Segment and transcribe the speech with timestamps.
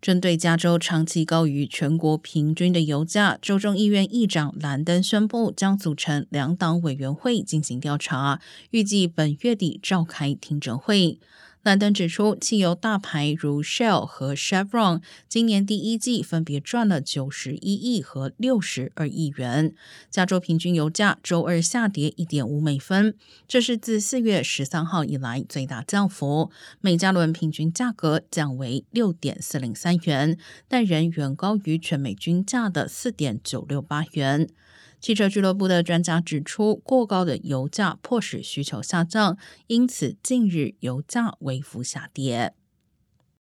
[0.00, 8.40] 针对加州长期高于全国平均的油价，州众议院议长兰登宣布将组成两党委员会进行调查，
[8.70, 11.18] 预计本月底召开听证会。
[11.62, 19.74] 兰登指出，汽油大牌如 Shell 和 Chevron 今年第一季分别赚了九十一亿和六十二亿元。
[20.10, 23.14] 加州平均油价周二下跌一点五美分，
[23.46, 26.50] 这是自四月十三号以来最大降幅。
[26.80, 34.48] 每加仑平均价格降为六点四零三元，但仍远高于全美均价的四点九六八元。
[35.00, 42.54] 汽车俱乐部的专家指出，过高的油价迫使需求下降，因此近日油价微幅下跌。